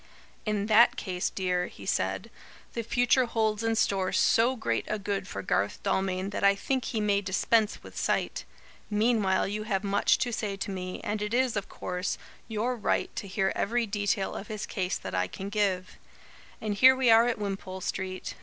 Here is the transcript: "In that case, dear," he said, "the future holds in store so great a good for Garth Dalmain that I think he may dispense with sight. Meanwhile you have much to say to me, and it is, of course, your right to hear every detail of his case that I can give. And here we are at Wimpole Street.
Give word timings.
"In 0.47 0.65
that 0.65 0.95
case, 0.95 1.29
dear," 1.29 1.67
he 1.67 1.85
said, 1.85 2.31
"the 2.73 2.81
future 2.81 3.25
holds 3.27 3.61
in 3.63 3.75
store 3.75 4.11
so 4.11 4.55
great 4.55 4.83
a 4.87 4.97
good 4.97 5.27
for 5.27 5.43
Garth 5.43 5.77
Dalmain 5.83 6.31
that 6.31 6.43
I 6.43 6.55
think 6.55 6.85
he 6.85 6.99
may 6.99 7.21
dispense 7.21 7.83
with 7.83 7.95
sight. 7.95 8.43
Meanwhile 8.89 9.47
you 9.49 9.61
have 9.65 9.83
much 9.83 10.17
to 10.17 10.33
say 10.33 10.57
to 10.57 10.71
me, 10.71 11.01
and 11.03 11.21
it 11.21 11.35
is, 11.35 11.55
of 11.55 11.69
course, 11.69 12.17
your 12.47 12.75
right 12.75 13.15
to 13.15 13.27
hear 13.27 13.53
every 13.55 13.85
detail 13.85 14.33
of 14.33 14.47
his 14.47 14.65
case 14.65 14.97
that 14.97 15.13
I 15.13 15.27
can 15.27 15.49
give. 15.49 15.99
And 16.59 16.73
here 16.73 16.95
we 16.95 17.11
are 17.11 17.27
at 17.27 17.37
Wimpole 17.37 17.81
Street. 17.81 18.33